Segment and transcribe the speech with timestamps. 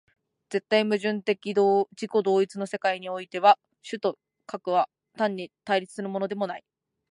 [0.49, 6.63] 絶対矛盾的自己同一の世界においては、主と客とは単に対立するのでもない。